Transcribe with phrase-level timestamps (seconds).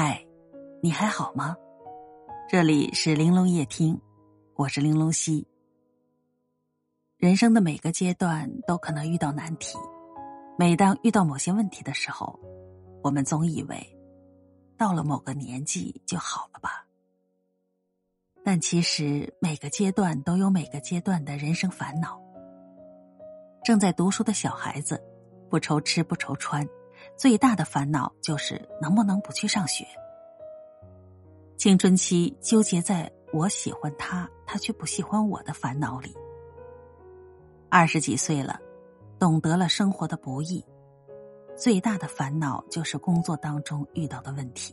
[0.00, 0.24] 嗨，
[0.80, 1.56] 你还好吗？
[2.48, 4.00] 这里是玲珑夜听，
[4.54, 5.44] 我是玲珑溪。
[7.16, 9.76] 人生的每个阶段都可能遇到难题，
[10.56, 12.38] 每当遇到某些问题的时候，
[13.02, 13.76] 我们总以为
[14.76, 16.86] 到了某个年纪就好了吧。
[18.44, 22.22] 但其实每个阶段都有每个阶段的人生烦恼。
[23.64, 25.02] 正在读书的小孩子，
[25.50, 26.64] 不愁吃不愁穿。
[27.16, 29.84] 最大的烦恼就是能不能不去上学。
[31.56, 36.14] 青春期纠结在我喜欢他，他却不喜欢我的烦恼里。
[37.68, 38.58] 二十几岁了，
[39.18, 40.64] 懂得了生活的不易，
[41.56, 44.72] 最大的烦恼就是工作当中遇到的问题。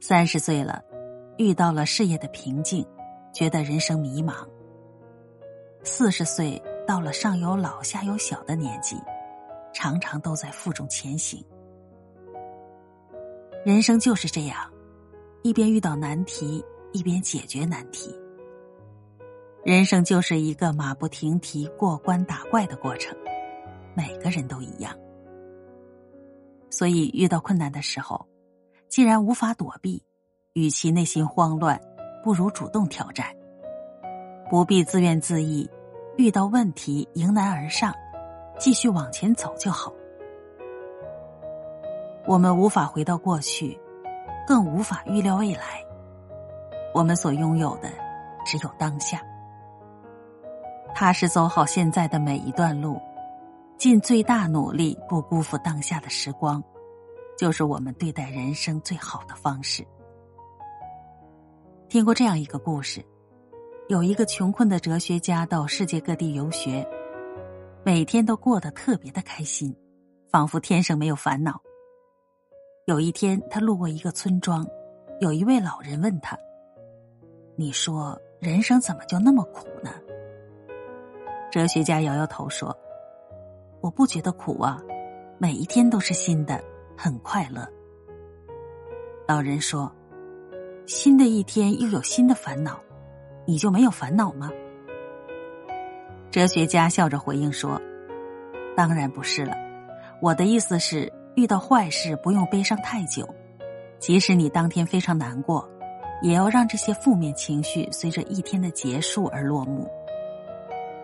[0.00, 0.82] 三十岁了，
[1.38, 2.84] 遇到了事业的瓶颈，
[3.32, 4.46] 觉得人生迷茫。
[5.84, 8.96] 四十岁到了上有老下有小的年纪。
[9.72, 11.44] 常常都在负重前行，
[13.64, 14.70] 人生就是这样，
[15.42, 18.14] 一边遇到难题，一边解决难题。
[19.64, 23.16] 人生就是一个马不停蹄过关打怪的过程，
[23.94, 24.92] 每个人都一样。
[26.68, 28.26] 所以遇到困难的时候，
[28.88, 30.02] 既然无法躲避，
[30.52, 31.80] 与其内心慌乱，
[32.24, 33.34] 不如主动挑战，
[34.50, 35.68] 不必自怨自艾，
[36.16, 37.94] 遇到问题迎难而上。
[38.58, 39.92] 继续往前走就好。
[42.26, 43.78] 我们无法回到过去，
[44.46, 45.84] 更无法预料未来。
[46.94, 47.90] 我们所拥有的
[48.44, 49.20] 只有当下。
[50.94, 53.00] 踏实走好现在的每一段路，
[53.76, 56.62] 尽最大努力不辜负当下的时光，
[57.36, 59.84] 就是我们对待人生最好的方式。
[61.88, 63.04] 听过这样一个故事：
[63.88, 66.86] 有一个穷困的哲学家到世界各地游学。
[67.84, 69.74] 每天都过得特别的开心，
[70.30, 71.60] 仿佛天生没有烦恼。
[72.86, 74.64] 有一天，他路过一个村庄，
[75.20, 76.38] 有一位老人问他
[77.58, 79.90] ：“你说人生怎么就那么苦呢？”
[81.50, 82.76] 哲学家摇摇头说
[83.82, 84.80] ：“我不觉得苦啊，
[85.38, 86.62] 每一天都是新的，
[86.96, 87.68] 很快乐。”
[89.26, 89.92] 老人说
[90.86, 92.78] ：“新的一天又有新的烦恼，
[93.44, 94.52] 你就没有烦恼吗？”
[96.32, 97.78] 哲学家笑着回应说
[98.74, 99.54] ：“当然不是了，
[100.18, 103.28] 我的意思是，遇到坏事不用悲伤太久，
[103.98, 105.68] 即使你当天非常难过，
[106.22, 109.86] 也要让这些负面情绪随着一天的结束而落幕。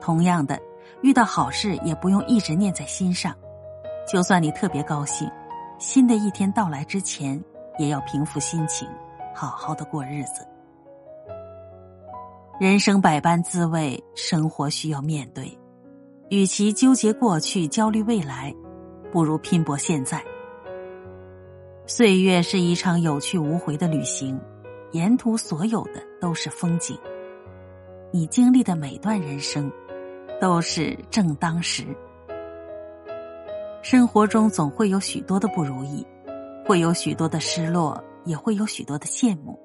[0.00, 0.58] 同样的，
[1.02, 3.32] 遇到好事也不用一直念在心上，
[4.08, 5.30] 就算你特别高兴，
[5.78, 7.40] 新的一天到来之前，
[7.78, 8.88] 也要平复心情，
[9.32, 10.44] 好好的过日子。”
[12.62, 15.58] 人生百般滋味，生活需要面对。
[16.28, 18.54] 与其纠结过去、焦虑未来，
[19.10, 20.22] 不如拼搏现在。
[21.88, 24.40] 岁月是一场有去无回的旅行，
[24.92, 26.96] 沿途所有的都是风景。
[28.12, 29.68] 你经历的每段人生，
[30.40, 31.84] 都是正当时。
[33.82, 36.06] 生活中总会有许多的不如意，
[36.64, 39.58] 会有许多的失落，也会有许多的羡慕。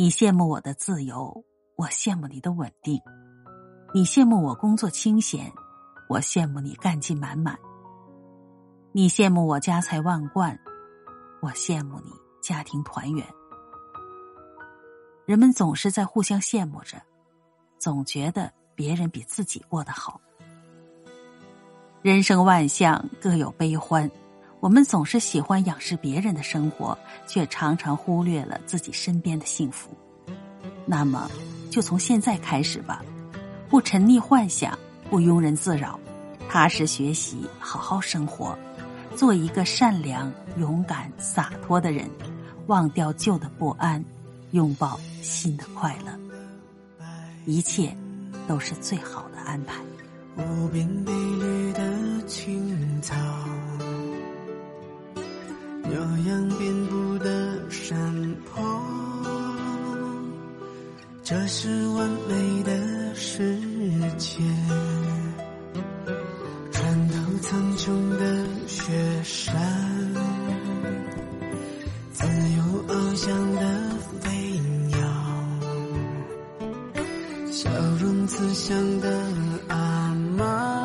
[0.00, 1.44] 你羡慕我的自由，
[1.74, 3.00] 我羡慕你的稳定；
[3.92, 5.52] 你羡慕我工作清闲，
[6.08, 7.56] 我羡慕你干劲满满；
[8.92, 10.56] 你羡慕我家财万贯，
[11.42, 13.26] 我羡慕你家庭团圆。
[15.26, 17.02] 人们总是在互相羡慕着，
[17.80, 20.20] 总觉得别人比自己过得好。
[22.02, 24.08] 人生万象各有悲欢，
[24.60, 26.96] 我们总是喜欢仰视别人的生活。
[27.28, 29.90] 却常常忽略了自己身边的幸福，
[30.86, 31.30] 那么
[31.70, 33.04] 就从现在开始吧，
[33.68, 34.76] 不沉溺幻想，
[35.10, 36.00] 不庸人自扰，
[36.48, 38.58] 踏实学习，好好生活，
[39.14, 42.10] 做一个善良、勇敢、洒脱的人，
[42.66, 44.02] 忘掉旧的不安，
[44.52, 47.06] 拥抱新的快乐，
[47.44, 47.94] 一切
[48.48, 49.74] 都是最好的安排。
[50.38, 53.14] 无边碧绿的青草。
[55.88, 57.96] 牛羊遍布的山
[58.44, 58.62] 坡，
[61.24, 63.58] 这是完美的世
[64.18, 64.38] 界。
[66.70, 68.92] 穿透苍穹的雪
[69.24, 69.54] 山，
[72.12, 74.98] 自由翱翔的飞鸟，
[77.50, 79.26] 笑容慈祥的
[79.68, 80.77] 阿妈，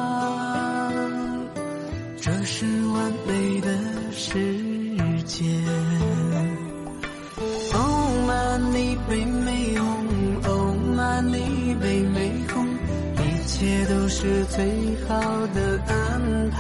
[13.63, 14.65] 一切都是最
[15.07, 16.60] 好的安排。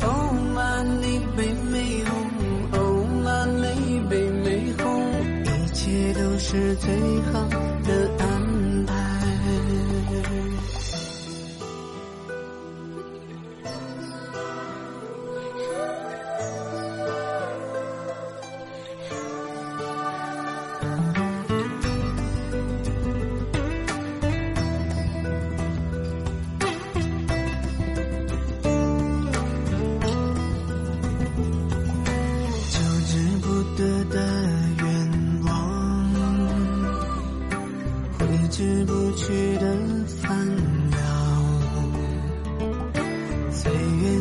[0.00, 5.02] 哦满你被美有哦满你被美空
[5.42, 6.94] 一切都是最
[7.32, 7.48] 好
[7.82, 8.41] 的安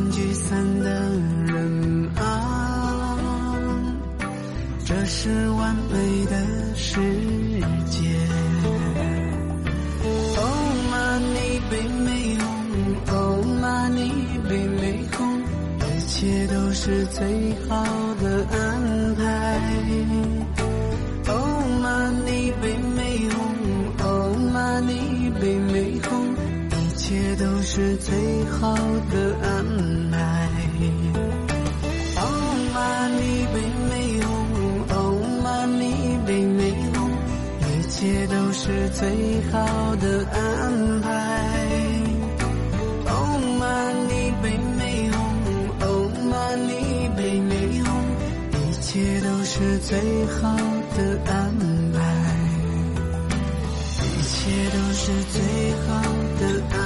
[0.09, 0.89] 聚散的
[1.45, 3.18] 人啊，
[4.86, 6.36] 这是完美的
[6.75, 7.00] 世
[7.89, 8.00] 界。
[10.38, 10.39] 哦，
[10.92, 11.74] 玛尼贝
[12.06, 12.09] 美
[12.39, 12.45] 哄，
[13.13, 13.15] 哦，
[13.62, 14.00] 玛尼
[14.50, 14.83] 贝美
[15.18, 15.19] 哄。
[15.80, 17.19] 一切都是最
[17.69, 17.69] 好
[18.21, 18.56] 的安
[19.15, 19.21] 排。
[21.27, 21.31] 哦，
[21.81, 21.86] 玛
[22.25, 22.63] 尼贝
[22.95, 23.00] 美
[23.30, 23.39] 哄，
[24.00, 24.06] 哦，
[24.53, 24.92] 玛尼
[25.39, 25.75] 贝美
[26.09, 26.09] 哄，
[26.71, 28.09] 一切都是最
[28.45, 28.75] 好
[29.12, 29.50] 的安
[39.01, 39.09] 最
[39.51, 39.57] 好
[39.95, 41.09] 的安排。
[43.07, 43.09] 哦，
[43.59, 43.65] 玛
[44.07, 44.45] 尼贝
[44.77, 45.18] 美红。
[45.81, 45.83] 哦，
[46.30, 47.89] 玛尼贝美红，
[48.62, 50.56] 一切都是最好
[50.95, 51.33] 的安
[51.95, 51.98] 排，
[54.06, 54.38] 一切
[54.69, 55.42] 都是最
[55.88, 55.89] 好
[56.39, 56.77] 的安